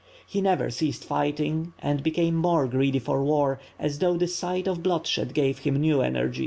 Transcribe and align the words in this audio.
He 0.25 0.41
never 0.41 0.71
ceased 0.71 1.05
fighting 1.05 1.73
and 1.77 2.01
became 2.01 2.33
more 2.33 2.65
greedy 2.67 2.97
for 2.97 3.23
war, 3.23 3.59
as 3.79 3.99
though 3.99 4.17
the 4.17 4.27
sight 4.27 4.67
oi 4.67 4.73
bloodshed 4.73 5.35
gave 5.35 5.59
him 5.59 5.75
new 5.75 6.01
energy. 6.01 6.39